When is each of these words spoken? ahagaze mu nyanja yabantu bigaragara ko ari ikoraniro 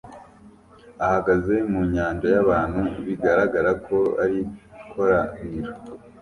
ahagaze 1.05 1.55
mu 1.71 1.79
nyanja 1.93 2.27
yabantu 2.35 2.81
bigaragara 3.05 3.71
ko 3.85 3.97
ari 4.23 4.39
ikoraniro 4.81 5.71